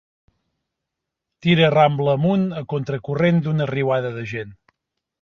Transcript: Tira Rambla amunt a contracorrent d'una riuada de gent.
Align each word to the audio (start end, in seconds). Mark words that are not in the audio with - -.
Tira 1.43 1.69
Rambla 1.75 2.17
amunt 2.21 2.49
a 2.63 2.67
contracorrent 2.75 3.45
d'una 3.49 3.71
riuada 3.75 4.17
de 4.21 4.29
gent. 4.37 4.61